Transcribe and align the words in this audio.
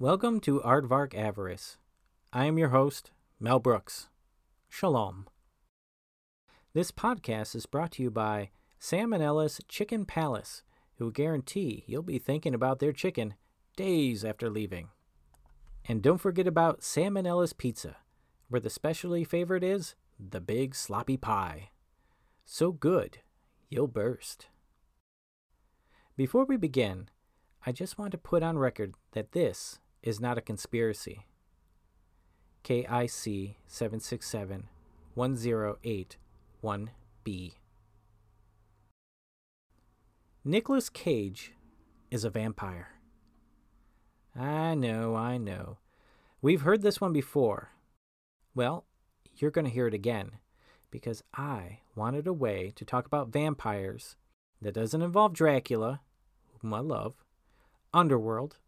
Welcome 0.00 0.40
to 0.40 0.60
Aardvark 0.60 1.14
Avarice. 1.14 1.76
I 2.32 2.46
am 2.46 2.56
your 2.56 2.70
host, 2.70 3.10
Mel 3.38 3.58
Brooks. 3.58 4.08
Shalom. 4.66 5.26
This 6.72 6.90
podcast 6.90 7.54
is 7.54 7.66
brought 7.66 7.92
to 7.92 8.02
you 8.04 8.10
by 8.10 8.48
Salmonella's 8.80 9.60
Chicken 9.68 10.06
Palace, 10.06 10.62
who 10.96 11.12
guarantee 11.12 11.84
you'll 11.86 12.02
be 12.02 12.18
thinking 12.18 12.54
about 12.54 12.78
their 12.78 12.94
chicken 12.94 13.34
days 13.76 14.24
after 14.24 14.48
leaving. 14.48 14.88
And 15.86 16.00
don't 16.00 16.16
forget 16.16 16.46
about 16.46 16.80
Salmonella's 16.80 17.52
Pizza, 17.52 17.98
where 18.48 18.58
the 18.58 18.70
specialty 18.70 19.24
favorite 19.24 19.62
is 19.62 19.96
the 20.18 20.40
big 20.40 20.74
sloppy 20.74 21.18
pie. 21.18 21.72
So 22.46 22.72
good, 22.72 23.18
you'll 23.68 23.86
burst. 23.86 24.46
Before 26.16 26.46
we 26.46 26.56
begin, 26.56 27.10
I 27.66 27.72
just 27.72 27.98
want 27.98 28.12
to 28.12 28.16
put 28.16 28.42
on 28.42 28.56
record 28.56 28.94
that 29.12 29.32
this 29.32 29.78
is 30.02 30.20
not 30.20 30.38
a 30.38 30.42
conspiracy. 30.42 31.26
KIC 32.64 33.56
767 33.66 34.68
1081B. 35.16 37.52
Nicolas 40.44 40.88
Cage 40.88 41.52
is 42.10 42.24
a 42.24 42.30
vampire. 42.30 42.92
I 44.34 44.74
know, 44.74 45.14
I 45.16 45.36
know. 45.36 45.78
We've 46.40 46.62
heard 46.62 46.82
this 46.82 47.00
one 47.00 47.12
before. 47.12 47.72
Well, 48.54 48.86
you're 49.36 49.50
going 49.50 49.66
to 49.66 49.70
hear 49.70 49.86
it 49.86 49.94
again 49.94 50.32
because 50.90 51.22
I 51.34 51.80
wanted 51.94 52.26
a 52.26 52.32
way 52.32 52.72
to 52.76 52.84
talk 52.84 53.06
about 53.06 53.32
vampires 53.32 54.16
that 54.62 54.74
doesn't 54.74 55.02
involve 55.02 55.34
Dracula, 55.34 56.00
whom 56.60 56.74
I 56.74 56.80
love, 56.80 57.14
Underworld, 57.92 58.58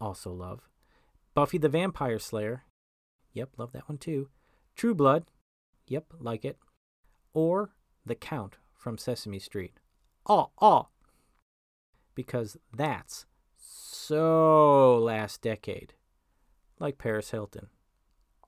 also 0.00 0.32
love, 0.32 0.68
Buffy 1.34 1.58
the 1.58 1.68
Vampire 1.68 2.18
Slayer, 2.18 2.64
yep, 3.32 3.50
love 3.56 3.72
that 3.72 3.88
one 3.88 3.98
too, 3.98 4.28
True 4.76 4.94
Blood, 4.94 5.24
yep, 5.86 6.12
like 6.18 6.44
it, 6.44 6.58
or 7.32 7.70
The 8.04 8.14
Count 8.14 8.56
from 8.74 8.98
Sesame 8.98 9.38
Street. 9.38 9.80
Oh, 10.26 10.50
oh! 10.60 10.88
Because 12.14 12.58
that's 12.76 13.26
so 13.56 14.98
last 14.98 15.40
decade, 15.40 15.94
like 16.78 16.98
Paris 16.98 17.30
Hilton. 17.30 17.68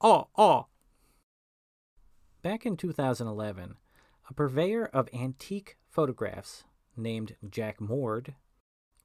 Oh, 0.03 0.29
oh! 0.37 0.67
Back 2.43 2.67
in 2.67 2.77
2011, 2.77 3.77
a 4.29 4.35
purveyor 4.35 4.87
of 4.87 5.09
antique 5.15 5.79
photographs 5.89 6.65
named 6.97 7.37
Jack 7.49 7.81
Mord 7.81 8.35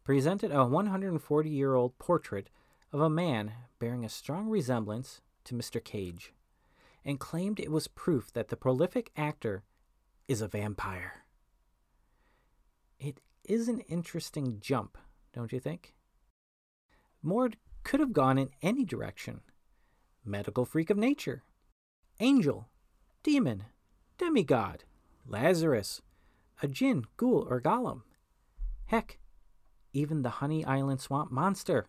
presented 0.03 0.52
a 0.52 0.66
140 0.66 1.50
year 1.50 1.75
old 1.75 1.97
portrait 1.97 2.50
of 2.92 3.02
a 3.02 3.09
man 3.09 3.54
bearing 3.80 4.04
a 4.04 4.09
strong 4.09 4.50
resemblance 4.50 5.22
to 5.45 5.56
Mr. 5.56 5.84
Cage 5.84 6.34
and 7.06 7.20
claimed 7.20 7.59
it 7.59 7.72
was 7.72 7.88
proof 7.88 8.31
that 8.34 8.50
the 8.50 8.58
prolific 8.58 9.12
actor 9.16 9.64
is 10.28 10.42
a 10.42 10.48
vampire. 10.48 11.23
It 13.00 13.22
is 13.46 13.68
an 13.68 13.80
interesting 13.81 14.59
jump, 14.59 14.98
don't 15.34 15.52
you 15.52 15.59
think? 15.59 15.96
Mord 17.22 17.58
could 17.84 18.00
have 18.00 18.14
gone 18.14 18.38
in 18.38 18.50
any 18.62 18.86
direction 18.86 19.42
medical 20.26 20.66
freak 20.66 20.90
of 20.90 20.98
nature, 20.98 21.44
angel, 22.20 22.68
demon, 23.24 23.64
demigod, 24.18 24.84
Lazarus, 25.26 26.02
a 26.62 26.68
jinn, 26.68 27.06
ghoul, 27.18 27.48
or 27.50 27.62
golem. 27.62 28.02
Heck, 28.88 29.18
even 29.94 30.22
the 30.22 30.30
Honey 30.30 30.63
Island 30.66 31.02
swamp 31.02 31.31
monster. 31.31 31.88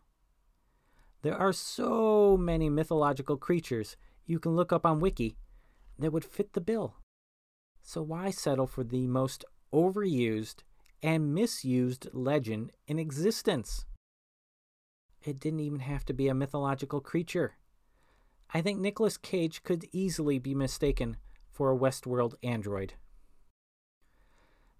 There 1.22 1.36
are 1.36 1.52
so 1.52 2.36
many 2.36 2.70
mythological 2.70 3.36
creatures 3.36 3.96
you 4.26 4.38
can 4.38 4.56
look 4.56 4.72
up 4.72 4.86
on 4.86 5.00
Wiki 5.00 5.36
that 5.98 6.12
would 6.12 6.24
fit 6.24 6.54
the 6.54 6.60
bill. 6.60 6.94
So 7.82 8.02
why 8.02 8.30
settle 8.30 8.66
for 8.66 8.84
the 8.84 9.06
most 9.06 9.44
overused 9.72 10.62
and 11.02 11.34
misused 11.34 12.08
legend 12.12 12.72
in 12.86 12.98
existence? 12.98 13.84
It 15.22 15.38
didn't 15.38 15.60
even 15.60 15.80
have 15.80 16.04
to 16.06 16.14
be 16.14 16.28
a 16.28 16.34
mythological 16.34 17.00
creature. 17.00 17.56
I 18.54 18.62
think 18.62 18.80
Nicolas 18.80 19.18
Cage 19.18 19.62
could 19.62 19.84
easily 19.92 20.38
be 20.38 20.54
mistaken 20.54 21.16
for 21.50 21.70
a 21.70 21.78
Westworld 21.78 22.34
android. 22.42 22.94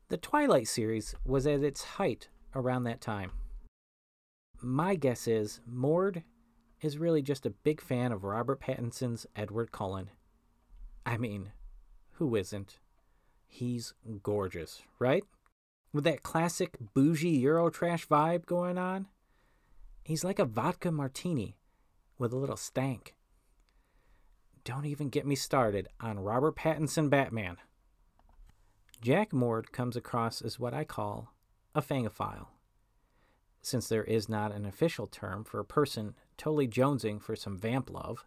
The 0.09 0.17
Twilight 0.17 0.67
series 0.67 1.15
was 1.25 1.47
at 1.47 1.62
its 1.62 1.84
height 1.84 2.29
around 2.55 2.84
that 2.84 3.00
time. 3.00 3.33
My 4.62 4.95
guess 4.95 5.29
is 5.29 5.61
Mord 5.67 6.23
is 6.81 6.99
really 6.99 7.23
just 7.23 7.47
a 7.47 7.51
big 7.51 7.81
fan 7.81 8.13
of 8.13 8.25
Robert 8.25 8.61
Pattinson's 8.61 9.27
Edward 9.37 9.73
Cullen. 9.73 10.11
I 11.05 11.17
mean, 11.17 11.53
who 12.13 12.37
isn't? 12.37 12.79
He's 13.47 13.95
gorgeous, 14.23 14.83
right? 14.99 15.25
With 15.93 16.05
that 16.05 16.23
classic 16.23 16.77
bougie 16.95 17.43
Eurotrash 17.43 18.07
vibe 18.07 18.47
going 18.47 18.79
on. 18.79 19.09
He's 20.05 20.25
like 20.25 20.39
a 20.39 20.45
vodka 20.45 20.91
martini 20.91 21.57
with 22.19 22.33
a 22.33 22.37
little 22.37 22.57
stank. 22.57 23.15
Don't 24.65 24.87
even 24.87 25.09
get 25.09 25.27
me 25.27 25.35
started 25.35 25.89
on 26.01 26.21
Robert 26.21 26.57
Pattinson 26.57 27.11
Batman. 27.11 27.57
Jack 29.01 29.33
Mord 29.33 29.73
comes 29.73 29.97
across 29.97 30.43
as 30.43 30.59
what 30.59 30.75
I 30.75 30.85
call 30.85 31.33
a 31.75 31.81
fangophile, 31.81 32.49
since 33.62 33.89
there 33.89 34.05
is 34.05 34.29
not 34.29 34.53
an 34.53 34.67
official 34.67 35.07
term 35.07 35.45
for 35.45 35.59
a 35.59 35.65
person 35.65 36.15
totally 36.41 36.67
jonesing 36.67 37.21
for 37.21 37.37
some 37.37 37.59
vamp 37.59 37.91
love. 37.91 38.25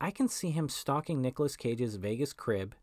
I 0.00 0.10
can 0.10 0.26
see 0.26 0.50
him 0.50 0.68
stalking 0.68 1.22
Nicolas 1.22 1.54
Cage's 1.54 1.94
Vegas 1.94 2.32
crib, 2.32 2.74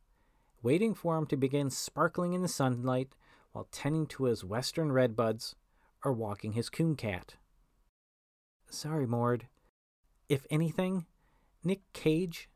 waiting 0.64 0.94
for 0.94 1.18
him 1.18 1.26
to 1.26 1.36
begin 1.36 1.70
sparkling 1.70 2.32
in 2.32 2.42
the 2.42 2.48
sunlight 2.48 3.10
while 3.52 3.68
tending 3.74 4.08
to 4.08 4.24
his 4.24 4.46
western 4.46 4.92
redbuds 4.92 5.56
or 6.06 6.14
walking 6.14 6.54
his 6.54 6.70
coon 6.70 6.96
cat. 6.96 7.36
Sorry, 8.70 9.06
Mord. 9.06 9.48
If 10.30 10.48
anything, 10.50 11.06
Nic 11.62 11.82
Cage 11.92 12.48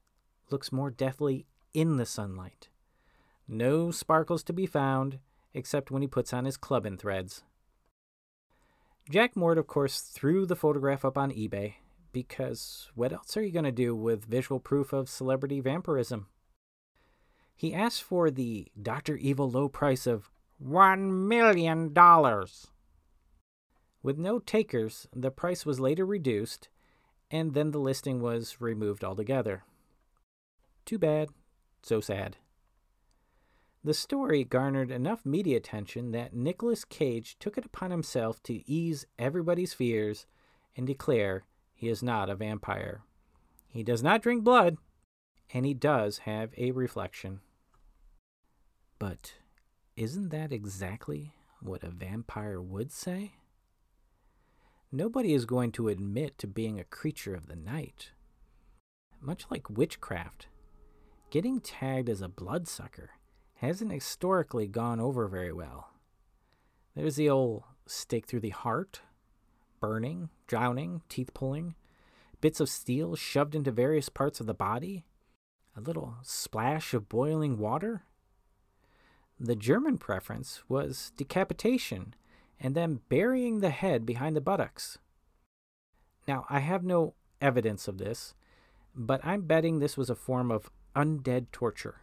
looks 0.50 0.72
more 0.72 0.92
deathly 0.92 1.46
in 1.74 1.98
the 1.98 2.06
sunlight. 2.06 2.70
No 3.50 3.92
sparkles 3.92 4.44
to 4.44 4.54
be 4.54 4.66
found, 4.66 5.20
except 5.54 5.92
when 5.92 6.02
he 6.02 6.08
puts 6.08 6.32
on 6.32 6.46
his 6.46 6.56
clubbing 6.56 6.96
threads. 6.96 7.44
Jack 9.10 9.36
Mord, 9.36 9.58
of 9.58 9.68
course, 9.68 10.00
threw 10.00 10.46
the 10.46 10.56
photograph 10.56 11.04
up 11.04 11.18
on 11.18 11.32
eBay 11.32 11.76
because 12.14 12.90
what 12.96 13.12
else 13.12 13.36
are 13.36 13.42
you 13.42 13.52
going 13.52 13.66
to 13.66 13.72
do 13.72 13.94
with 13.94 14.26
visual 14.26 14.60
proof 14.60 14.94
of 14.94 15.10
celebrity 15.10 15.60
vampirism? 15.60 16.28
He 17.56 17.74
asked 17.74 18.04
for 18.04 18.32
the 18.32 18.68
Dr. 18.82 19.18
Evil 19.18 19.50
low 19.50 19.68
price 19.68 20.08
of 20.08 20.32
$1 20.64 21.12
million. 21.12 21.94
With 24.02 24.18
no 24.18 24.40
takers, 24.40 25.08
the 25.14 25.32
price 25.32 25.66
was 25.66 25.80
later 25.80 26.06
reduced, 26.06 26.70
and 27.30 27.54
then 27.54 27.72
the 27.72 27.80
listing 27.80 28.22
was 28.22 28.58
removed 28.60 29.04
altogether. 29.04 29.64
Too 30.86 30.98
bad, 30.98 31.30
so 31.82 32.00
sad. 32.00 32.38
The 33.86 33.94
story 33.94 34.46
garnered 34.46 34.92
enough 34.92 35.26
media 35.26 35.58
attention 35.58 36.12
that 36.12 36.34
Nicolas 36.34 36.86
Cage 36.86 37.38
took 37.38 37.58
it 37.58 37.66
upon 37.66 37.92
himself 37.92 38.42
to 38.44 38.70
ease 38.70 39.06
everybody's 39.20 39.74
fears 39.74 40.26
and 40.78 40.88
declare 40.88 41.44
he 41.74 41.90
is 41.90 42.02
not 42.02 42.30
a 42.30 42.36
vampire. 42.36 43.02
He 43.68 43.84
does 43.84 44.02
not 44.02 44.22
drink 44.22 44.46
blood, 44.46 44.78
and 45.54 45.66
he 45.66 45.74
does 45.74 46.20
have 46.20 46.54
a 46.56 46.72
reflection. 46.72 47.42
But 49.00 49.34
isn't 49.98 50.30
that 50.30 50.54
exactly 50.54 51.34
what 51.60 51.84
a 51.84 51.90
vampire 51.90 52.62
would 52.62 52.90
say? 52.90 53.34
Nobody 54.94 55.34
is 55.34 55.44
going 55.44 55.74
to 55.74 55.90
admit 55.90 56.38
to 56.38 56.48
being 56.48 56.80
a 56.80 56.86
creature 56.86 57.36
of 57.36 57.48
the 57.48 57.56
night. 57.58 58.12
Much 59.20 59.46
like 59.50 59.70
witchcraft, 59.70 60.48
getting 61.32 61.60
tagged 61.60 62.08
as 62.08 62.22
a 62.22 62.30
bloodsucker 62.30 63.10
hasn't 63.64 63.94
historically 63.94 64.68
gone 64.68 65.00
over 65.00 65.26
very 65.28 65.54
well. 65.54 65.92
There's 66.96 67.16
the 67.16 67.30
old 67.30 67.64
stake 67.86 68.28
through 68.28 68.42
the 68.42 68.50
heart, 68.50 69.00
burning, 69.80 70.30
drowning, 70.48 71.02
teeth 71.08 71.34
pulling, 71.34 71.76
bits 72.42 72.60
of 72.60 72.68
steel 72.68 73.16
shoved 73.16 73.56
into 73.56 73.72
various 73.72 74.10
parts 74.10 74.42
of 74.42 74.48
the 74.48 74.54
body, 74.54 75.06
a 75.78 75.82
little 75.82 76.16
splash 76.24 76.94
of 76.94 77.08
boiling 77.08 77.58
water. 77.58 78.04
The 79.40 79.56
German 79.56 79.98
preference 79.98 80.62
was 80.68 81.14
decapitation 81.16 82.16
and 82.60 82.76
then 82.76 83.00
burying 83.08 83.62
the 83.62 83.70
head 83.70 84.06
behind 84.06 84.36
the 84.36 84.42
buttocks. 84.42 84.98
Now, 86.28 86.46
I 86.50 86.60
have 86.60 86.84
no 86.84 87.14
evidence 87.40 87.88
of 87.88 87.98
this, 87.98 88.36
but 88.94 89.22
I'm 89.24 89.44
betting 89.44 89.80
this 89.80 89.96
was 89.96 90.10
a 90.10 90.16
form 90.16 90.52
of 90.52 90.70
undead 90.96 91.48
torture 91.54 92.03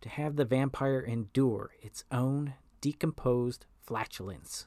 to 0.00 0.08
have 0.08 0.36
the 0.36 0.44
vampire 0.44 1.00
endure 1.00 1.72
its 1.80 2.04
own 2.10 2.54
decomposed 2.80 3.66
flatulence. 3.80 4.66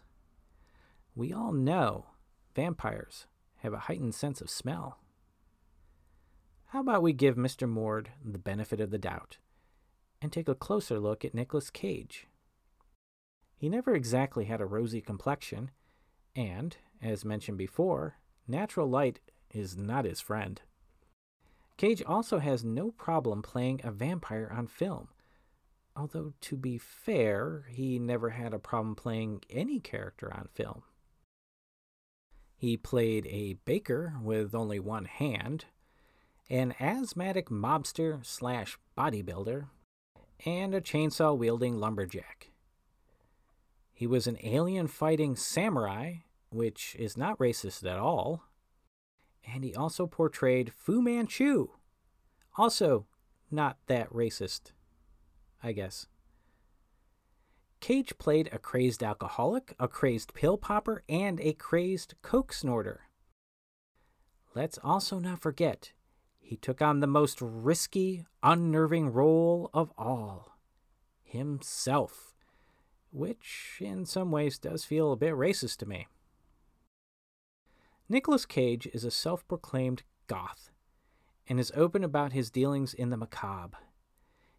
We 1.16 1.34
all 1.34 1.52
know 1.52 2.08
vampires 2.56 3.28
have 3.58 3.74
a 3.74 3.80
heightened 3.80 4.16
sense 4.16 4.42
of 4.42 4.50
smell. 4.50 5.00
How 6.68 6.82
about 6.82 7.04
we 7.04 7.14
give 7.14 7.36
Mr. 7.36 7.70
Mord 7.70 8.10
the 8.24 8.40
benefit 8.40 8.80
of 8.80 8.90
the 8.90 8.98
doubt 8.98 9.38
and 10.22 10.32
take 10.32 10.50
a 10.50 10.56
closer 10.56 11.00
look 11.00 11.24
at 11.24 11.34
Nicolas 11.34 11.70
Cage? 11.70 12.28
He 13.56 13.70
never 13.70 13.94
exactly 13.94 14.46
had 14.46 14.60
a 14.60 14.66
rosy 14.66 15.00
complexion, 15.00 15.72
and, 16.36 16.76
as 17.02 17.24
mentioned 17.24 17.58
before, 17.58 18.18
natural 18.48 18.90
light 18.90 19.20
is 19.52 19.78
not 19.78 20.06
his 20.06 20.20
friend. 20.20 20.62
Cage 21.78 22.04
also 22.06 22.40
has 22.40 22.64
no 22.64 22.92
problem 22.92 23.42
playing 23.42 23.82
a 23.84 23.92
vampire 23.92 24.52
on 24.54 24.68
film, 24.68 25.10
although, 25.96 26.34
to 26.42 26.56
be 26.56 26.78
fair, 26.78 27.66
he 27.70 28.00
never 28.00 28.32
had 28.32 28.54
a 28.54 28.60
problem 28.60 28.96
playing 28.96 29.42
any 29.50 29.80
character 29.80 30.34
on 30.34 30.48
film. 30.54 30.84
He 32.56 32.78
played 32.78 33.28
a 33.28 33.58
baker 33.66 34.14
with 34.22 34.56
only 34.56 34.80
one 34.80 35.06
hand, 35.06 35.66
an 36.50 36.74
asthmatic 36.80 37.50
mobster 37.50 38.26
slash 38.26 38.78
bodybuilder, 38.98 39.68
and 40.46 40.74
a 40.74 40.82
chainsaw 40.82 41.38
wielding 41.38 41.78
lumberjack. 41.78 42.52
He 43.92 44.08
was 44.08 44.28
an 44.28 44.38
alien 44.44 44.88
fighting 44.88 45.36
samurai, 45.36 46.16
which 46.50 46.96
is 46.98 47.18
not 47.18 47.38
racist 47.38 47.90
at 47.90 48.00
all. 48.00 48.44
And 49.46 49.64
he 49.64 49.76
also 49.76 50.08
portrayed 50.08 50.74
Fu 50.74 51.02
Manchu, 51.02 51.70
also 52.58 53.06
not 53.52 53.78
that 53.88 54.10
racist, 54.12 54.72
I 55.64 55.72
guess. 55.72 56.08
Cage 57.80 58.18
played 58.18 58.50
a 58.52 58.60
crazed 58.60 59.02
alcoholic, 59.02 59.74
a 59.80 59.88
crazed 59.88 60.34
pill 60.34 60.58
popper, 60.58 61.04
and 61.10 61.40
a 61.40 61.54
crazed 61.54 62.16
coke 62.22 62.54
snorter. 62.54 63.02
Let's 64.54 64.78
also 64.84 65.20
not 65.20 65.42
forget 65.42 65.94
he 66.40 66.58
took 66.58 66.82
on 66.82 67.00
the 67.00 67.08
most 67.08 67.40
risky, 67.42 68.26
unnerving 68.44 69.12
role 69.12 69.70
of 69.74 69.92
all 69.98 70.58
himself, 71.24 72.36
which 73.12 73.78
in 73.80 74.06
some 74.06 74.30
ways 74.30 74.60
does 74.60 74.84
feel 74.84 75.12
a 75.12 75.18
bit 75.18 75.34
racist 75.34 75.78
to 75.78 75.86
me. 75.86 76.08
Nicolas 78.08 78.46
Cage 78.46 78.88
is 78.94 79.04
a 79.04 79.12
self 79.12 79.48
proclaimed 79.48 80.04
goth 80.28 80.70
and 81.48 81.60
is 81.60 81.72
open 81.76 82.04
about 82.04 82.34
his 82.34 82.52
dealings 82.52 82.94
in 82.94 83.10
the 83.10 83.18
macabre. 83.18 83.78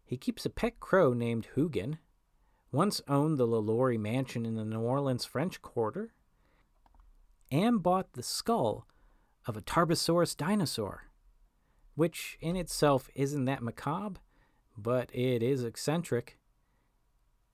He 0.05 0.17
keeps 0.17 0.45
a 0.45 0.49
pet 0.49 0.79
crow 0.79 1.13
named 1.13 1.49
Hugin, 1.55 1.97
once 2.71 3.01
owned 3.07 3.37
the 3.37 3.47
LaLaurie 3.47 3.97
mansion 3.97 4.45
in 4.45 4.55
the 4.55 4.63
New 4.63 4.79
Orleans 4.79 5.25
French 5.25 5.61
Quarter, 5.61 6.13
and 7.51 7.83
bought 7.83 8.13
the 8.13 8.23
skull 8.23 8.87
of 9.45 9.57
a 9.57 9.61
Tarbosaurus 9.61 10.35
dinosaur 10.35 11.09
which 11.95 12.37
in 12.41 12.55
itself 12.55 13.09
isn't 13.15 13.45
that 13.45 13.63
macabre, 13.63 14.19
but 14.77 15.09
it 15.13 15.41
is 15.41 15.63
eccentric 15.63 16.37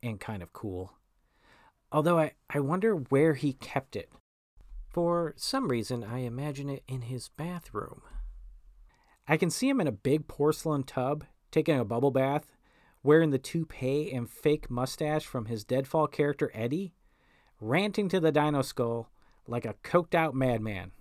and 0.04 0.20
kind 0.20 0.44
of 0.44 0.52
cool. 0.52 0.94
Although 1.92 2.20
I, 2.20 2.32
I 2.50 2.60
wonder 2.60 2.96
where 2.96 3.36
he 3.36 3.54
kept 3.54 3.96
it. 3.96 4.10
For 4.90 5.34
some 5.38 5.70
reason, 5.70 6.04
I 6.04 6.20
imagine 6.20 6.70
it 6.70 6.84
in 6.88 7.04
his 7.04 7.30
bathroom. 7.30 8.02
I 9.28 9.38
can 9.38 9.50
see 9.50 9.70
him 9.70 9.80
in 9.80 9.88
a 9.88 9.92
big 9.92 10.28
porcelain 10.28 10.84
tub, 10.84 11.24
taking 11.52 11.80
a 11.80 11.86
bubble 11.86 12.12
bath, 12.12 12.46
wearing 13.04 13.32
the 13.32 13.38
toupee 13.38 14.12
and 14.12 14.30
fake 14.30 14.70
mustache 14.70 15.26
from 15.26 15.46
his 15.46 15.64
Deadfall 15.64 16.08
character 16.08 16.52
Eddie, 16.54 16.94
ranting 17.60 18.10
to 18.10 18.20
the 18.20 18.32
dino 18.32 18.62
skull 18.62 19.10
like 19.48 19.66
a 19.66 19.76
coked 19.84 20.16
out 20.16 20.34
madman. 20.34 20.92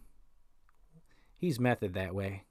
He's 1.36 1.60
method 1.60 1.94
that 1.94 2.14
way. 2.14 2.44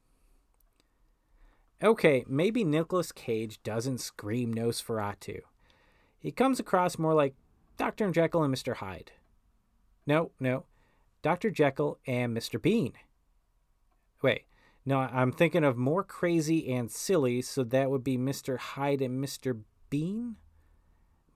Okay, 1.82 2.26
maybe 2.28 2.64
Nicolas 2.64 3.12
Cage 3.12 3.62
doesn't 3.64 4.00
scream 4.00 4.54
Nosferatu. 4.54 5.42
He 6.20 6.32
comes 6.32 6.60
across 6.60 7.00
more 7.00 7.14
like 7.14 7.36
Dr. 7.78 8.12
Jekyll 8.12 8.44
and 8.44 8.54
Mr. 8.54 8.76
Hyde. 8.76 9.12
No, 10.06 10.32
no, 10.40 10.66
Dr. 11.22 11.50
Jekyll 11.50 11.98
and 12.06 12.36
Mr. 12.36 12.62
Bean. 12.62 12.94
Wait, 14.22 14.44
no, 14.86 15.00
I'm 15.00 15.32
thinking 15.32 15.64
of 15.64 15.78
more 15.78 16.04
crazy 16.04 16.72
and 16.72 16.90
silly, 16.90 17.42
so 17.42 17.64
that 17.64 17.90
would 17.90 18.04
be 18.04 18.18
Mr. 18.18 18.58
Hyde 18.58 19.02
and 19.02 19.24
Mr. 19.24 19.62
Bean? 19.90 20.38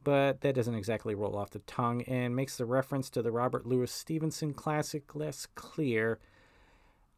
But 0.04 0.42
that 0.42 0.56
doesn't 0.56 0.76
exactly 0.76 1.16
roll 1.16 1.36
off 1.36 1.52
the 1.52 1.60
tongue 1.60 2.02
and 2.04 2.36
makes 2.36 2.58
the 2.58 2.66
reference 2.66 3.10
to 3.12 3.22
the 3.22 3.32
Robert 3.32 3.66
Louis 3.66 3.92
Stevenson 3.92 4.54
classic 4.54 5.16
less 5.16 5.48
clear. 5.56 6.20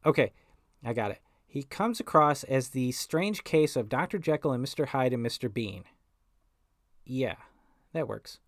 Okay, 0.05 0.31
I 0.83 0.93
got 0.93 1.11
it. 1.11 1.19
He 1.47 1.63
comes 1.63 1.99
across 1.99 2.43
as 2.43 2.69
the 2.69 2.91
strange 2.91 3.43
case 3.43 3.75
of 3.75 3.89
Dr. 3.89 4.19
Jekyll 4.19 4.51
and 4.51 4.63
Mr. 4.63 4.87
Hyde 4.87 5.13
and 5.13 5.25
Mr. 5.25 5.51
Bean. 5.51 5.85
Yeah, 7.05 7.35
that 7.93 8.07
works. 8.07 8.39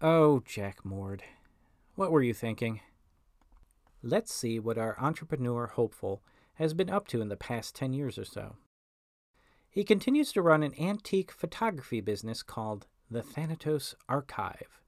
Oh, 0.00 0.42
Jack 0.44 0.84
Mord, 0.84 1.22
what 1.96 2.12
were 2.12 2.22
you 2.22 2.34
thinking? 2.34 2.80
Let's 4.02 4.32
see 4.32 4.58
what 4.58 4.78
our 4.78 4.98
entrepreneur 4.98 5.68
hopeful 5.68 6.22
has 6.54 6.74
been 6.74 6.90
up 6.90 7.06
to 7.08 7.20
in 7.20 7.28
the 7.28 7.36
past 7.36 7.76
10 7.76 7.92
years 7.92 8.18
or 8.18 8.24
so. 8.24 8.56
He 9.70 9.84
continues 9.84 10.32
to 10.32 10.42
run 10.42 10.62
an 10.62 10.74
antique 10.78 11.30
photography 11.30 12.00
business 12.00 12.42
called 12.42 12.86
the 13.10 13.22
Thanatos 13.22 13.94
Archive 14.08 14.80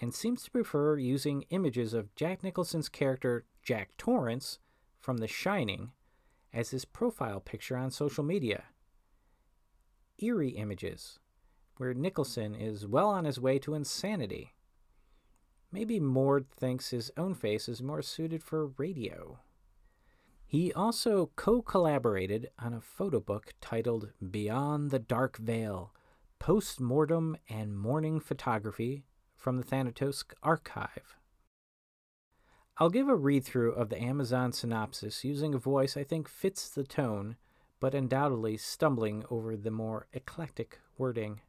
and 0.00 0.14
seems 0.14 0.42
to 0.42 0.50
prefer 0.50 0.96
using 0.96 1.44
images 1.50 1.92
of 1.94 2.14
Jack 2.14 2.42
Nicholson's 2.42 2.88
character 2.88 3.44
Jack 3.62 3.96
Torrance 3.98 4.58
from 4.98 5.18
The 5.18 5.28
Shining 5.28 5.92
as 6.52 6.70
his 6.70 6.84
profile 6.84 7.40
picture 7.40 7.76
on 7.76 7.90
social 7.90 8.24
media. 8.24 8.64
Eerie 10.18 10.50
images, 10.50 11.18
where 11.76 11.92
Nicholson 11.92 12.54
is 12.54 12.86
well 12.86 13.10
on 13.10 13.26
his 13.26 13.38
way 13.38 13.58
to 13.58 13.74
insanity. 13.74 14.54
Maybe 15.76 16.00
Mord 16.00 16.48
thinks 16.48 16.88
his 16.88 17.12
own 17.18 17.34
face 17.34 17.68
is 17.68 17.82
more 17.82 18.00
suited 18.00 18.42
for 18.42 18.68
radio. 18.78 19.40
He 20.46 20.72
also 20.72 21.32
co 21.36 21.60
collaborated 21.60 22.48
on 22.58 22.72
a 22.72 22.80
photo 22.80 23.20
book 23.20 23.52
titled 23.60 24.08
Beyond 24.30 24.90
the 24.90 24.98
Dark 24.98 25.36
Veil 25.36 25.92
Post 26.38 26.80
Mortem 26.80 27.36
and 27.50 27.76
Mourning 27.76 28.20
Photography 28.20 29.04
from 29.34 29.58
the 29.58 29.62
Thanatos 29.62 30.24
Archive. 30.42 31.14
I'll 32.78 32.88
give 32.88 33.10
a 33.10 33.14
read 33.14 33.44
through 33.44 33.72
of 33.72 33.90
the 33.90 34.02
Amazon 34.02 34.52
synopsis 34.52 35.24
using 35.24 35.52
a 35.52 35.58
voice 35.58 35.94
I 35.94 36.04
think 36.04 36.26
fits 36.26 36.70
the 36.70 36.84
tone, 36.84 37.36
but 37.80 37.94
undoubtedly 37.94 38.56
stumbling 38.56 39.24
over 39.30 39.58
the 39.58 39.70
more 39.70 40.06
eclectic 40.14 40.80
wording. 40.96 41.42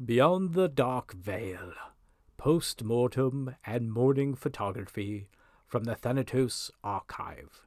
Beyond 0.00 0.54
the 0.54 0.68
Dark 0.68 1.14
Veil 1.14 1.72
Post 2.38 2.84
Mortem 2.84 3.56
and 3.66 3.92
Mourning 3.92 4.36
Photography 4.36 5.26
from 5.66 5.82
the 5.84 5.96
Thanatos 5.96 6.70
Archive 6.84 7.66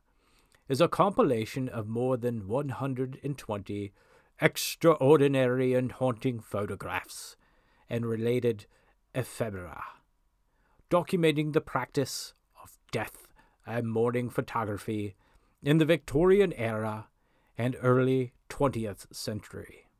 is 0.69 0.79
a 0.79 0.87
compilation 0.87 1.67
of 1.67 1.89
more 1.89 2.15
than 2.15 2.47
120 2.47 3.93
extraordinary 4.39 5.73
and 5.73 5.91
haunting 5.91 6.39
photographs 6.39 7.35
and 7.89 8.05
related 8.05 8.65
ephemera 9.13 9.83
documenting 10.89 11.51
the 11.51 11.59
practice 11.59 12.33
of 12.63 12.77
death 12.93 13.27
and 13.67 13.91
mourning 13.91 14.29
photography 14.29 15.15
in 15.61 15.79
the 15.79 15.85
Victorian 15.85 16.53
era 16.53 17.07
and 17.57 17.75
early 17.83 18.31
20th 18.49 19.13
century. 19.13 19.90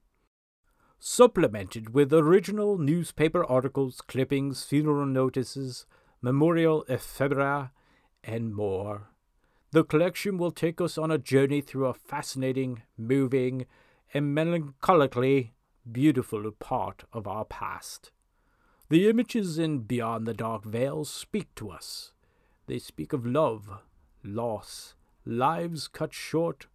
Supplemented 1.03 1.95
with 1.95 2.13
original 2.13 2.77
newspaper 2.77 3.43
articles, 3.43 4.01
clippings, 4.01 4.63
funeral 4.63 5.07
notices, 5.07 5.87
memorial 6.21 6.85
ephemera, 6.87 7.71
and 8.23 8.53
more. 8.53 9.09
The 9.71 9.83
collection 9.83 10.37
will 10.37 10.51
take 10.51 10.79
us 10.79 10.99
on 10.99 11.09
a 11.09 11.17
journey 11.17 11.61
through 11.61 11.87
a 11.87 11.95
fascinating, 11.95 12.83
moving, 12.99 13.65
and 14.13 14.37
melancholically 14.37 15.49
beautiful 15.91 16.51
part 16.51 17.05
of 17.11 17.27
our 17.27 17.45
past. 17.45 18.11
The 18.89 19.09
images 19.09 19.57
in 19.57 19.79
Beyond 19.79 20.27
the 20.27 20.35
Dark 20.35 20.65
Veil 20.65 21.03
speak 21.05 21.47
to 21.55 21.71
us. 21.71 22.11
They 22.67 22.77
speak 22.77 23.11
of 23.11 23.25
love, 23.25 23.71
loss, 24.23 24.93
lives 25.25 25.87
cut 25.87 26.13
short, 26.13 26.67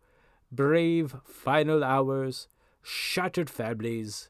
brave 0.50 1.14
final 1.24 1.84
hours, 1.84 2.48
shattered 2.86 3.50
families, 3.50 4.28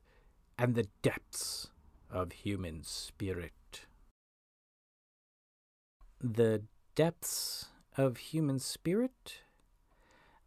and 0.58 0.74
the 0.74 0.88
depths 1.02 1.68
of 2.10 2.32
human 2.32 2.82
spirit. 2.82 3.86
The 6.20 6.62
depths 6.94 7.66
of 7.96 8.16
human 8.16 8.58
spirit? 8.58 9.40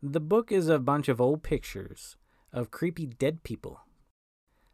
The 0.01 0.19
book 0.19 0.51
is 0.51 0.67
a 0.67 0.79
bunch 0.79 1.07
of 1.07 1.21
old 1.21 1.43
pictures 1.43 2.17
of 2.51 2.71
creepy 2.71 3.05
dead 3.05 3.43
people 3.43 3.81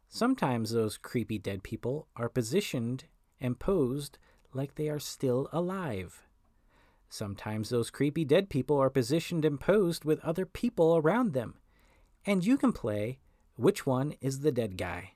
Sometimes 0.08 0.70
those 0.70 0.96
creepy 0.96 1.38
dead 1.38 1.62
people 1.62 2.08
are 2.16 2.28
positioned 2.28 3.04
and 3.40 3.58
posed 3.58 4.18
like 4.54 4.74
they 4.74 4.88
are 4.88 4.98
still 4.98 5.48
alive. 5.52 6.26
Sometimes 7.08 7.68
those 7.68 7.90
creepy 7.90 8.24
dead 8.24 8.48
people 8.48 8.78
are 8.78 8.90
positioned 8.90 9.44
and 9.44 9.60
posed 9.60 10.04
with 10.04 10.24
other 10.24 10.46
people 10.46 10.96
around 10.96 11.32
them, 11.32 11.56
and 12.24 12.44
you 12.44 12.56
can 12.56 12.72
play 12.72 13.18
which 13.56 13.84
one 13.84 14.14
is 14.20 14.40
the 14.40 14.52
dead 14.52 14.76
guy. 14.76 15.12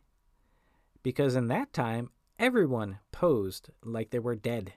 Because 1.02 1.36
in 1.36 1.48
that 1.48 1.72
time, 1.72 2.10
everyone 2.38 2.98
posed 3.12 3.70
like 3.84 4.10
they 4.10 4.18
were 4.18 4.34
dead. 4.34 4.74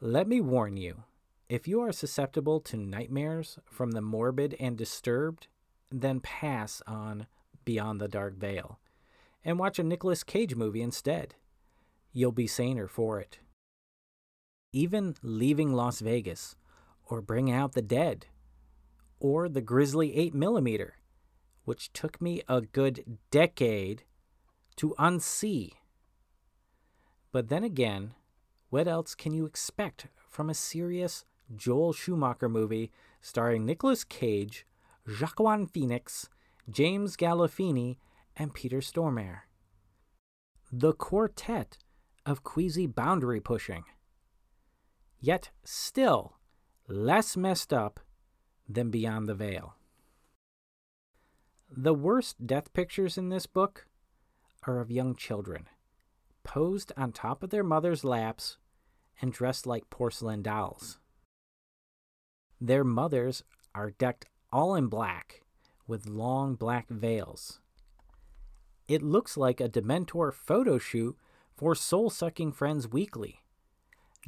Let 0.00 0.28
me 0.28 0.40
warn 0.40 0.76
you 0.76 1.04
if 1.48 1.68
you 1.68 1.80
are 1.80 1.92
susceptible 1.92 2.60
to 2.60 2.76
nightmares 2.76 3.58
from 3.70 3.92
the 3.92 4.02
morbid 4.02 4.56
and 4.58 4.76
disturbed, 4.76 5.46
then 5.90 6.20
pass 6.20 6.82
on 6.86 7.26
Beyond 7.64 8.00
the 8.00 8.08
Dark 8.08 8.36
Veil 8.36 8.78
and 9.44 9.58
watch 9.58 9.78
a 9.78 9.84
Nicolas 9.84 10.24
Cage 10.24 10.56
movie 10.56 10.82
instead. 10.82 11.36
You'll 12.12 12.32
be 12.32 12.48
saner 12.48 12.88
for 12.88 13.20
it. 13.20 13.38
Even 14.72 15.14
leaving 15.22 15.72
Las 15.72 16.00
Vegas, 16.00 16.56
or 17.08 17.22
Bring 17.22 17.50
Out 17.50 17.72
the 17.72 17.82
Dead, 17.82 18.26
or 19.20 19.48
the 19.48 19.60
Grisly 19.60 20.10
8mm, 20.34 20.90
which 21.66 21.92
took 21.92 22.22
me 22.22 22.40
a 22.48 22.62
good 22.62 23.18
decade 23.30 24.04
to 24.76 24.94
unsee. 24.98 25.72
But 27.32 27.48
then 27.48 27.64
again, 27.64 28.14
what 28.70 28.88
else 28.88 29.14
can 29.14 29.34
you 29.34 29.44
expect 29.44 30.06
from 30.28 30.48
a 30.48 30.54
serious 30.54 31.24
Joel 31.54 31.92
Schumacher 31.92 32.48
movie 32.48 32.90
starring 33.20 33.66
Nicolas 33.66 34.04
Cage, 34.04 34.64
Joaquin 35.06 35.66
Phoenix, 35.66 36.28
James 36.70 37.16
Gandolfini, 37.16 37.96
and 38.36 38.54
Peter 38.54 38.78
Stormare? 38.78 39.40
The 40.72 40.92
quartet 40.92 41.78
of 42.24 42.44
queasy 42.44 42.86
boundary 42.86 43.40
pushing. 43.40 43.84
Yet 45.20 45.50
still 45.64 46.36
less 46.86 47.36
messed 47.36 47.72
up 47.72 47.98
than 48.68 48.90
Beyond 48.90 49.28
the 49.28 49.34
Veil. 49.34 49.74
The 51.70 51.94
worst 51.94 52.46
death 52.46 52.72
pictures 52.72 53.18
in 53.18 53.28
this 53.28 53.46
book 53.46 53.86
are 54.66 54.80
of 54.80 54.90
young 54.90 55.14
children, 55.14 55.68
posed 56.44 56.92
on 56.96 57.12
top 57.12 57.42
of 57.42 57.50
their 57.50 57.64
mother's 57.64 58.04
laps 58.04 58.56
and 59.20 59.32
dressed 59.32 59.66
like 59.66 59.90
porcelain 59.90 60.42
dolls. 60.42 60.98
Their 62.60 62.84
mothers 62.84 63.42
are 63.74 63.90
decked 63.90 64.26
all 64.52 64.74
in 64.74 64.86
black 64.86 65.42
with 65.86 66.06
long 66.06 66.54
black 66.54 66.88
veils. 66.88 67.60
It 68.88 69.02
looks 69.02 69.36
like 69.36 69.60
a 69.60 69.68
Dementor 69.68 70.32
photo 70.32 70.78
shoot 70.78 71.16
for 71.56 71.74
Soul 71.74 72.10
Sucking 72.10 72.52
Friends 72.52 72.88
Weekly. 72.88 73.40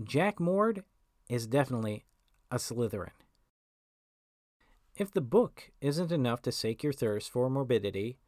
Jack 0.03 0.41
Mord 0.41 0.85
is 1.29 1.47
definitely 1.47 2.05
a 2.51 2.57
Slytherin. 2.57 3.11
If 4.99 5.13
the 5.13 5.21
book 5.21 5.71
isn't 5.81 6.11
enough 6.11 6.43
to 6.43 6.51
sate 6.51 6.83
your 6.83 6.93
thirst 6.93 7.31
for 7.31 7.49
morbidity, 7.49 8.19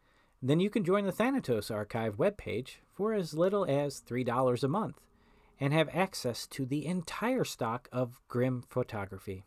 then 0.41 0.61
you 0.61 0.71
can 0.71 0.85
join 0.85 1.05
the 1.05 1.11
Thanatos 1.11 1.69
Archive 1.69 2.17
webpage 2.17 2.77
for 2.95 3.13
as 3.13 3.35
little 3.35 3.65
as 3.65 4.01
$3 4.01 4.63
a 4.63 4.69
month 4.69 5.01
and 5.59 5.73
have 5.73 5.89
access 5.93 6.47
to 6.47 6.65
the 6.65 6.87
entire 6.87 7.43
stock 7.43 7.89
of 7.91 8.21
grim 8.29 8.63
photography. 8.69 9.45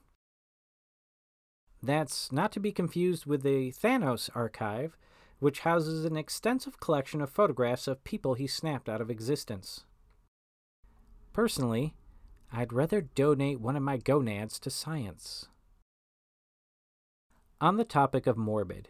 That's 1.81 2.29
not 2.29 2.51
to 2.51 2.59
be 2.59 2.73
confused 2.73 3.25
with 3.25 3.41
the 3.41 3.71
Thanos 3.71 4.29
Archive, 4.35 4.97
which 5.39 5.61
houses 5.61 6.03
an 6.03 6.17
extensive 6.17 6.81
collection 6.81 7.21
of 7.21 7.29
photographs 7.29 7.87
of 7.87 8.03
people 8.03 8.33
he 8.33 8.47
snapped 8.47 8.89
out 8.89 8.99
of 8.99 9.09
existence. 9.09 9.85
Personally, 11.31 11.95
I'd 12.51 12.73
rather 12.73 12.99
donate 12.99 13.61
one 13.61 13.77
of 13.77 13.81
my 13.81 13.95
gonads 13.95 14.59
to 14.59 14.69
science. 14.69 15.47
On 17.63 17.77
the 17.77 17.85
topic 17.85 18.27
of 18.27 18.35
morbid, 18.35 18.89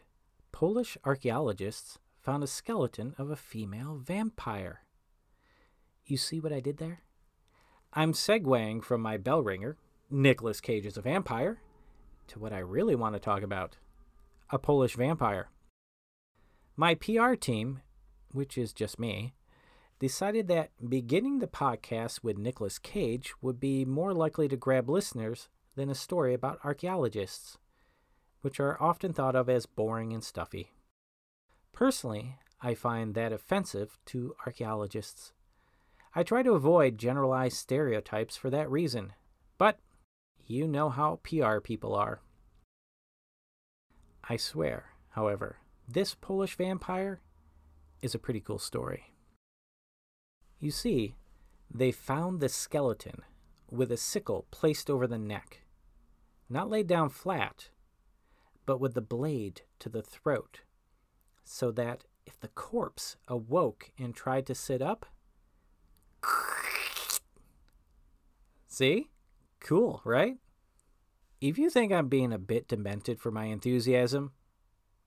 Polish 0.52 0.98
archaeologists 1.06 2.00
found 2.20 2.44
a 2.44 2.48
skeleton 2.48 3.14
of 3.20 3.30
a 3.30 3.36
female 3.36 4.02
vampire. 4.04 4.80
You 6.08 6.18
see 6.18 6.40
what 6.40 6.52
I 6.52 6.60
did 6.60 6.78
there? 6.78 7.04
I'm 7.94 8.14
segueing 8.14 8.84
from 8.84 9.00
my 9.00 9.18
bell 9.18 9.44
ringer, 9.44 9.78
Nicolas 10.10 10.60
Cage 10.60 10.88
is 10.88 10.98
a 10.98 11.04
vampire, 11.04 11.62
to 12.30 12.40
what 12.40 12.52
I 12.52 12.58
really 12.58 12.96
want 12.96 13.14
to 13.14 13.20
talk 13.20 13.44
about 13.44 13.78
a 14.50 14.58
Polish 14.58 14.96
vampire. 14.96 15.50
My 16.76 16.96
PR 16.96 17.36
team, 17.36 17.82
which 18.32 18.58
is 18.58 18.74
just 18.74 18.98
me, 18.98 19.36
decided 20.00 20.48
that 20.48 20.72
beginning 20.90 21.38
the 21.38 21.48
podcast 21.48 22.24
with 22.24 22.40
Nicolas 22.40 22.80
Cage 22.80 23.36
would 23.40 23.60
be 23.60 23.86
more 23.86 24.16
likely 24.16 24.48
to 24.48 24.58
grab 24.58 24.90
listeners 24.90 25.48
than 25.76 25.92
a 25.92 25.96
story 25.96 26.34
about 26.34 26.58
archaeologists, 26.64 27.60
which 28.44 28.60
are 28.60 28.82
often 28.82 29.14
thought 29.14 29.38
of 29.38 29.48
as 29.48 29.66
boring 29.66 30.12
and 30.12 30.22
stuffy. 30.22 30.74
Personally, 31.72 32.38
I 32.62 32.76
find 32.76 33.16
that 33.16 33.32
offensive 33.32 33.98
to 34.08 34.36
archaeologists. 34.46 35.32
I 36.14 36.24
try 36.24 36.44
to 36.44 36.52
avoid 36.52 36.98
generalized 36.98 37.56
stereotypes 37.56 38.36
for 38.36 38.50
that 38.50 38.70
reason, 38.70 39.14
but 39.58 39.80
you 40.46 40.68
know 40.68 40.90
how 40.90 41.22
PR 41.24 41.60
people 41.60 41.96
are. 41.96 42.20
I 44.30 44.36
swear, 44.36 44.92
however, 45.12 45.60
this 45.88 46.14
Polish 46.14 46.58
vampire 46.58 47.22
is 48.02 48.14
a 48.14 48.20
pretty 48.20 48.42
cool 48.42 48.60
story. 48.60 49.14
You 50.60 50.72
see, 50.72 51.16
they 51.74 51.94
found 51.94 52.42
the 52.42 52.50
skeleton 52.50 53.22
with 53.72 53.90
a 53.90 53.98
sickle 53.98 54.48
placed 54.52 54.90
over 54.90 55.08
the 55.08 55.18
neck, 55.18 55.62
not 56.50 56.70
laid 56.70 56.88
down 56.88 57.08
flat, 57.08 57.70
but 58.66 58.80
with 58.80 58.94
the 58.94 59.02
blade 59.02 59.62
to 59.80 59.90
the 59.90 60.02
throat, 60.02 60.62
so 61.44 61.72
that 61.72 62.06
if 62.26 62.40
the 62.40 62.48
corpse 62.48 63.18
awoke 63.28 63.92
and 63.98 64.16
tried 64.16 64.46
to 64.48 64.56
sit 64.56 64.82
up, 64.82 65.06
see? 68.68 69.10
Cool, 69.60 70.02
right? 70.06 70.38
If 71.42 71.58
you 71.58 71.70
think 71.70 71.92
I'm 71.92 72.08
being 72.08 72.32
a 72.32 72.40
bit 72.40 72.68
demented 72.68 73.20
for 73.20 73.32
my 73.32 73.46
enthusiasm, 73.46 74.32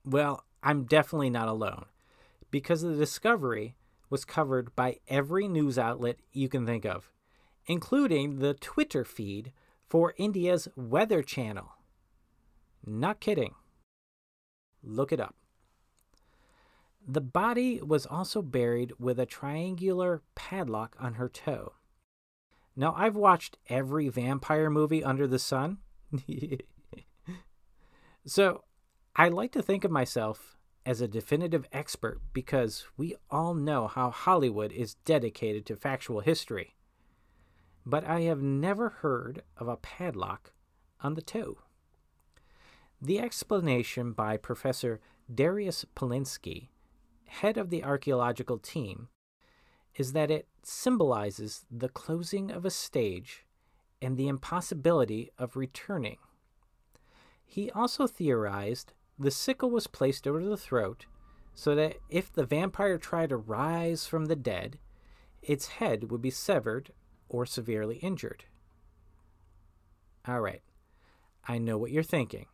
well, 0.05 0.45
I'm 0.61 0.85
definitely 0.85 1.31
not 1.31 1.47
alone, 1.47 1.85
because 2.51 2.81
the 2.81 2.95
discovery 2.95 3.75
was 4.09 4.23
covered 4.23 4.75
by 4.75 4.99
every 5.07 5.47
news 5.47 5.77
outlet 5.77 6.17
you 6.31 6.47
can 6.47 6.65
think 6.65 6.85
of, 6.85 7.11
including 7.65 8.39
the 8.39 8.53
Twitter 8.53 9.03
feed 9.03 9.51
for 9.89 10.13
India's 10.17 10.67
Weather 10.75 11.23
Channel. 11.23 11.71
Not 12.85 13.19
kidding. 13.19 13.55
Look 14.83 15.11
it 15.11 15.19
up. 15.19 15.35
The 17.05 17.21
body 17.21 17.81
was 17.81 18.05
also 18.05 18.41
buried 18.41 18.93
with 18.99 19.19
a 19.19 19.25
triangular 19.25 20.21
padlock 20.35 20.95
on 20.99 21.13
her 21.13 21.29
toe. 21.29 21.73
Now, 22.75 22.93
I've 22.95 23.15
watched 23.15 23.57
every 23.69 24.09
vampire 24.09 24.69
movie 24.69 25.03
under 25.03 25.25
the 25.25 25.39
sun. 25.39 25.77
so, 28.25 28.63
I 29.15 29.29
like 29.29 29.51
to 29.53 29.63
think 29.63 29.83
of 29.83 29.91
myself 29.91 30.57
as 30.85 31.01
a 31.01 31.07
definitive 31.07 31.65
expert 31.71 32.21
because 32.33 32.85
we 32.95 33.15
all 33.31 33.53
know 33.53 33.87
how 33.87 34.11
Hollywood 34.11 34.71
is 34.71 34.93
dedicated 35.05 35.65
to 35.65 35.75
factual 35.75 36.19
history. 36.19 36.75
But 37.85 38.05
I 38.05 38.21
have 38.21 38.41
never 38.41 38.89
heard 38.89 39.43
of 39.57 39.67
a 39.67 39.77
padlock 39.77 40.51
on 41.01 41.15
the 41.15 41.21
toe. 41.21 41.57
The 43.01 43.19
explanation 43.19 44.13
by 44.13 44.37
Professor 44.37 44.99
Darius 45.33 45.85
Poliński 45.95 46.69
head 47.27 47.57
of 47.57 47.69
the 47.69 47.83
archaeological 47.83 48.57
team, 48.57 49.09
is 49.95 50.13
that 50.13 50.31
it 50.31 50.47
symbolizes 50.63 51.65
the 51.71 51.89
closing 51.89 52.51
of 52.51 52.65
a 52.65 52.69
stage 52.71 53.45
and 54.01 54.17
the 54.17 54.27
impossibility 54.27 55.31
of 55.37 55.55
returning. 55.55 56.17
He 57.45 57.71
also 57.71 58.07
theorized 58.07 58.93
the 59.17 59.31
sickle 59.31 59.71
was 59.71 59.87
placed 59.87 60.27
over 60.27 60.43
the 60.43 60.57
throat 60.57 61.05
so 61.55 61.73
that 61.73 61.97
if 62.09 62.31
the 62.31 62.45
vampire 62.45 62.97
tried 62.97 63.29
to 63.29 63.37
rise 63.37 64.05
from 64.05 64.25
the 64.25 64.35
dead, 64.35 64.77
its 65.41 65.67
head 65.67 66.11
would 66.11 66.21
be 66.21 66.29
severed 66.29 66.91
or 67.29 67.45
severely 67.45 67.97
injured. 67.97 68.45
All 70.27 70.41
right, 70.41 70.61
I 71.47 71.57
know 71.57 71.77
what 71.77 71.91
you're 71.91 72.03
thinking. 72.03 72.45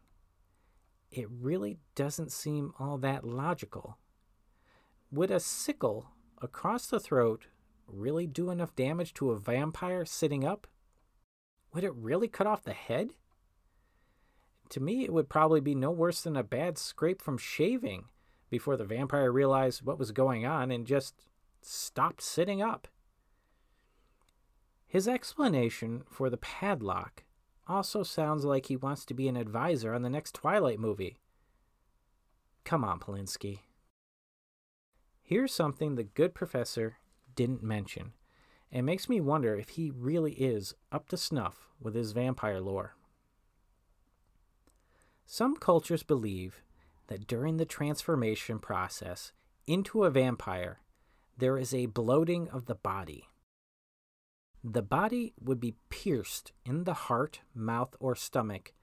It 1.14 1.28
really 1.30 1.78
doesn't 1.94 2.32
seem 2.32 2.74
all 2.80 2.98
that 2.98 3.24
logical. 3.24 4.00
Would 5.12 5.30
a 5.30 5.40
sickle 5.40 6.08
across 6.42 6.88
the 6.88 7.00
throat 7.00 7.46
really 7.88 8.26
do 8.26 8.50
enough 8.50 8.76
damage 8.76 9.14
to 9.16 9.30
a 9.30 9.38
vampire 9.38 10.06
sitting 10.06 10.44
up? 10.44 10.66
Would 11.72 11.84
it 11.84 11.94
really 11.94 12.28
cut 12.28 12.48
off 12.48 12.64
the 12.64 12.74
head? 12.74 13.12
To 14.70 14.80
me, 14.80 15.04
it 15.04 15.14
would 15.14 15.30
probably 15.30 15.62
be 15.62 15.76
no 15.76 15.92
worse 15.92 16.22
than 16.22 16.36
a 16.36 16.42
bad 16.42 16.80
scrape 16.80 17.22
from 17.22 17.38
shaving 17.38 18.06
before 18.50 18.76
the 18.76 18.84
vampire 18.84 19.32
realized 19.32 19.86
what 19.86 20.00
was 20.00 20.12
going 20.12 20.48
on 20.48 20.72
and 20.72 20.88
just 20.88 21.28
stopped 21.62 22.24
sitting 22.24 22.60
up. 22.60 22.88
His 24.88 25.08
explanation 25.08 26.06
for 26.10 26.32
the 26.32 26.38
padlock 26.38 27.24
also 27.68 28.04
sounds 28.04 28.46
like 28.46 28.66
he 28.66 28.76
wants 28.76 29.06
to 29.06 29.14
be 29.14 29.28
an 29.28 29.38
advisor 29.38 29.94
on 29.94 30.02
the 30.02 30.10
next 30.10 30.34
Twilight 30.36 30.80
movie. 30.80 31.18
Come 32.64 32.84
on, 32.84 33.00
Poliński. 33.00 33.60
Here's 35.22 35.54
something 35.54 35.96
the 35.96 36.04
good 36.04 36.34
professor 36.34 36.98
didn't 37.36 37.64
mention. 37.64 38.14
It 38.72 38.82
makes 38.82 39.08
me 39.08 39.22
wonder 39.22 39.56
if 39.56 39.70
he 39.70 39.92
really 39.92 40.34
is 40.34 40.74
up 40.92 41.08
to 41.10 41.18
snuff 41.18 41.70
with 41.80 41.96
his 41.96 42.12
vampire 42.12 42.60
lore. 42.60 42.96
Some 45.26 45.56
cultures 45.56 46.04
believe 46.04 46.62
that 47.08 47.28
during 47.28 47.58
the 47.58 47.66
transformation 47.66 48.60
process 48.60 49.32
into 49.68 50.04
a 50.04 50.12
vampire, 50.12 50.80
there 51.38 51.58
is 51.58 51.74
a 51.74 51.88
bloating 51.88 52.50
of 52.50 52.66
the 52.66 52.76
body. 52.76 53.30
The 54.64 54.82
body 54.82 55.34
would 55.42 55.60
be 55.60 55.76
pierced 55.90 56.54
in 56.66 56.86
the 56.86 56.94
heart, 56.94 57.42
mouth, 57.54 57.96
or 58.00 58.16
stomach 58.16 58.74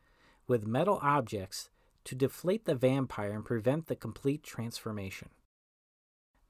with 0.47 0.67
metal 0.67 0.99
objects 1.01 1.71
to 2.05 2.15
deflate 2.15 2.67
the 2.67 2.75
vampire 2.75 3.33
and 3.33 3.45
prevent 3.45 3.87
the 3.87 3.97
complete 3.97 4.43
transformation. 4.43 5.31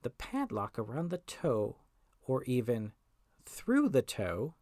The 0.02 0.10
padlock 0.10 0.78
around 0.78 1.10
the 1.10 1.18
toe, 1.18 1.76
or 2.22 2.42
even 2.44 2.92
through 3.46 3.90
the 3.90 4.02
toe, 4.02 4.54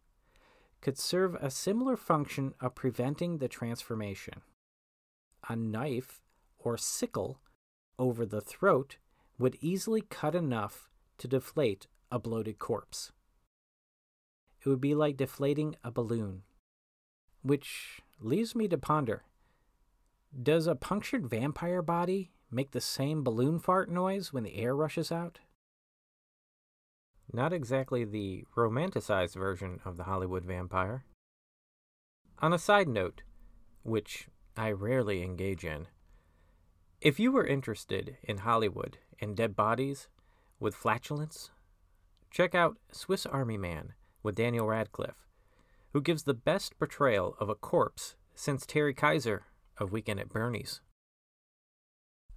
could 0.81 0.97
serve 0.97 1.35
a 1.35 1.49
similar 1.49 1.97
function 1.97 2.53
of 2.59 2.75
preventing 2.75 3.37
the 3.37 3.47
transformation. 3.47 4.41
A 5.47 5.55
knife 5.55 6.21
or 6.59 6.77
sickle 6.77 7.39
over 7.97 8.25
the 8.25 8.41
throat 8.41 8.97
would 9.37 9.57
easily 9.61 10.01
cut 10.01 10.35
enough 10.35 10.89
to 11.17 11.27
deflate 11.27 11.87
a 12.11 12.19
bloated 12.19 12.59
corpse. 12.59 13.11
It 14.61 14.69
would 14.69 14.81
be 14.81 14.95
like 14.95 15.17
deflating 15.17 15.75
a 15.83 15.91
balloon. 15.91 16.43
Which 17.41 18.01
leaves 18.19 18.55
me 18.55 18.67
to 18.67 18.77
ponder 18.77 19.23
Does 20.41 20.67
a 20.67 20.75
punctured 20.75 21.27
vampire 21.27 21.81
body 21.81 22.31
make 22.51 22.71
the 22.71 22.81
same 22.81 23.23
balloon 23.23 23.59
fart 23.59 23.89
noise 23.89 24.33
when 24.33 24.43
the 24.43 24.55
air 24.55 24.75
rushes 24.75 25.11
out? 25.11 25.39
Not 27.31 27.53
exactly 27.53 28.03
the 28.03 28.45
romanticized 28.57 29.35
version 29.35 29.79
of 29.85 29.97
the 29.97 30.05
Hollywood 30.05 30.43
vampire. 30.43 31.05
On 32.39 32.53
a 32.53 32.59
side 32.59 32.87
note, 32.87 33.21
which 33.83 34.27
I 34.57 34.71
rarely 34.71 35.23
engage 35.23 35.63
in, 35.63 35.87
if 37.01 37.19
you 37.19 37.31
were 37.31 37.45
interested 37.45 38.17
in 38.23 38.39
Hollywood 38.39 38.97
and 39.21 39.37
dead 39.37 39.55
bodies 39.55 40.09
with 40.59 40.75
flatulence, 40.75 41.51
check 42.29 42.53
out 42.53 42.77
Swiss 42.91 43.25
Army 43.25 43.57
Man 43.57 43.93
with 44.23 44.35
Daniel 44.35 44.67
Radcliffe, 44.67 45.27
who 45.93 46.01
gives 46.01 46.23
the 46.23 46.33
best 46.33 46.77
portrayal 46.77 47.35
of 47.39 47.49
a 47.49 47.55
corpse 47.55 48.15
since 48.35 48.65
Terry 48.65 48.93
Kiser 48.93 49.43
of 49.77 49.91
Weekend 49.91 50.19
at 50.19 50.29
Bernie's. 50.29 50.81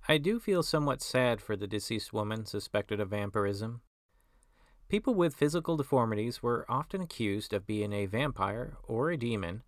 I 0.08 0.18
do 0.18 0.40
feel 0.40 0.62
somewhat 0.62 1.00
sad 1.00 1.40
for 1.40 1.56
the 1.56 1.66
deceased 1.66 2.12
woman 2.12 2.44
suspected 2.44 2.98
of 2.98 3.10
vampirism. 3.10 3.82
People 4.88 5.14
with 5.14 5.34
physical 5.34 5.76
deformities 5.76 6.42
were 6.42 6.66
often 6.68 7.00
accused 7.00 7.52
of 7.52 7.66
being 7.66 7.92
a 7.92 8.06
vampire 8.06 8.76
or 8.82 9.10
a 9.10 9.16
demon, 9.16 9.62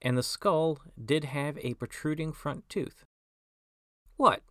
and 0.00 0.16
the 0.16 0.22
skull 0.22 0.78
did 1.02 1.24
have 1.24 1.58
a 1.58 1.74
protruding 1.74 2.32
front 2.32 2.68
tooth. 2.68 3.04
What? 4.16 4.42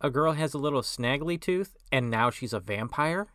A 0.00 0.10
girl 0.10 0.32
has 0.32 0.54
a 0.54 0.58
little 0.58 0.82
snaggly 0.82 1.40
tooth 1.40 1.76
and 1.90 2.10
now 2.10 2.30
she's 2.30 2.52
a 2.52 2.60
vampire? 2.60 3.28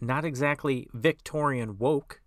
Not 0.00 0.24
exactly 0.24 0.88
Victorian 0.92 1.78
woke. 1.78 2.20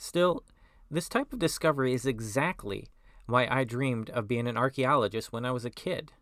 Still, 0.00 0.44
this 0.90 1.10
type 1.10 1.30
of 1.30 1.38
discovery 1.38 1.92
is 1.92 2.06
exactly 2.06 2.88
why 3.26 3.46
I 3.50 3.64
dreamed 3.64 4.08
of 4.08 4.26
being 4.26 4.48
an 4.48 4.56
archaeologist 4.56 5.30
when 5.30 5.44
I 5.44 5.50
was 5.50 5.66
a 5.66 5.70
kid. 5.70 6.12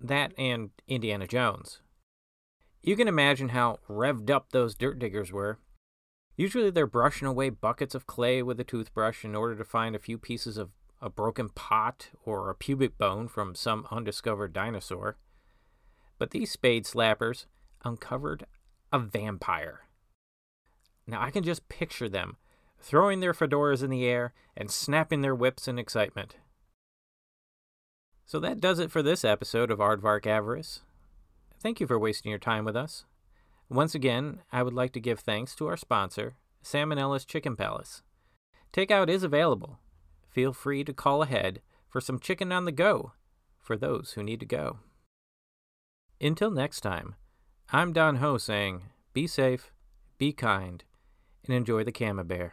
That 0.00 0.32
and 0.36 0.70
Indiana 0.88 1.28
Jones. 1.28 1.80
You 2.82 2.96
can 2.96 3.06
imagine 3.06 3.50
how 3.50 3.78
revved 3.88 4.28
up 4.28 4.50
those 4.50 4.74
dirt 4.74 4.98
diggers 4.98 5.30
were. 5.30 5.60
Usually 6.36 6.68
they're 6.68 6.88
brushing 6.88 7.28
away 7.28 7.48
buckets 7.48 7.94
of 7.94 8.08
clay 8.08 8.42
with 8.42 8.58
a 8.58 8.64
toothbrush 8.64 9.24
in 9.24 9.36
order 9.36 9.54
to 9.54 9.64
find 9.64 9.94
a 9.94 10.00
few 10.00 10.18
pieces 10.18 10.58
of 10.58 10.70
a 11.00 11.08
broken 11.08 11.48
pot 11.50 12.08
or 12.24 12.50
a 12.50 12.56
pubic 12.56 12.98
bone 12.98 13.28
from 13.28 13.54
some 13.54 13.86
undiscovered 13.92 14.52
dinosaur. 14.52 15.16
But 16.18 16.32
these 16.32 16.50
spade 16.50 16.84
slappers 16.84 17.46
uncovered 17.84 18.46
a 18.92 18.98
vampire. 18.98 19.82
Now 21.06 21.22
I 21.22 21.30
can 21.30 21.44
just 21.44 21.68
picture 21.68 22.08
them 22.08 22.38
throwing 22.86 23.18
their 23.18 23.32
fedoras 23.32 23.82
in 23.82 23.90
the 23.90 24.04
air 24.06 24.32
and 24.56 24.70
snapping 24.70 25.20
their 25.20 25.34
whips 25.34 25.66
in 25.66 25.76
excitement. 25.76 26.36
So 28.24 28.38
that 28.38 28.60
does 28.60 28.78
it 28.78 28.92
for 28.92 29.02
this 29.02 29.24
episode 29.24 29.72
of 29.72 29.80
Aardvark 29.80 30.24
Avarice. 30.24 30.82
Thank 31.58 31.80
you 31.80 31.88
for 31.88 31.98
wasting 31.98 32.30
your 32.30 32.38
time 32.38 32.64
with 32.64 32.76
us. 32.76 33.04
Once 33.68 33.96
again, 33.96 34.40
I 34.52 34.62
would 34.62 34.72
like 34.72 34.92
to 34.92 35.00
give 35.00 35.18
thanks 35.18 35.56
to 35.56 35.66
our 35.66 35.76
sponsor, 35.76 36.36
Salmonella's 36.62 37.24
Chicken 37.24 37.56
Palace. 37.56 38.02
Takeout 38.72 39.08
is 39.08 39.24
available. 39.24 39.80
Feel 40.30 40.52
free 40.52 40.84
to 40.84 40.92
call 40.92 41.22
ahead 41.22 41.62
for 41.88 42.00
some 42.00 42.20
chicken 42.20 42.52
on 42.52 42.66
the 42.66 42.72
go 42.72 43.14
for 43.58 43.76
those 43.76 44.12
who 44.12 44.22
need 44.22 44.38
to 44.38 44.46
go. 44.46 44.78
Until 46.20 46.52
next 46.52 46.82
time, 46.82 47.16
I'm 47.72 47.92
Don 47.92 48.16
Ho 48.16 48.38
saying, 48.38 48.82
be 49.12 49.26
safe, 49.26 49.72
be 50.18 50.32
kind, 50.32 50.84
and 51.44 51.52
enjoy 51.52 51.82
the 51.82 51.90
camembert. 51.90 52.52